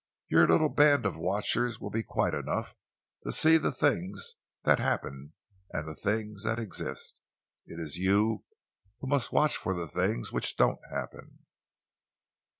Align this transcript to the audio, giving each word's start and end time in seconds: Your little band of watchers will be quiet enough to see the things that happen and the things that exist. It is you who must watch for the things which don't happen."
Your 0.29 0.47
little 0.47 0.69
band 0.69 1.05
of 1.05 1.15
watchers 1.15 1.79
will 1.79 1.91
be 1.91 2.01
quiet 2.01 2.33
enough 2.33 2.73
to 3.23 3.31
see 3.31 3.57
the 3.59 3.71
things 3.71 4.33
that 4.63 4.79
happen 4.79 5.33
and 5.71 5.87
the 5.87 5.93
things 5.93 6.43
that 6.43 6.57
exist. 6.57 7.19
It 7.67 7.79
is 7.79 7.97
you 7.97 8.43
who 8.99 9.05
must 9.07 9.31
watch 9.31 9.57
for 9.57 9.75
the 9.75 9.87
things 9.87 10.33
which 10.33 10.57
don't 10.57 10.81
happen." 10.91 11.45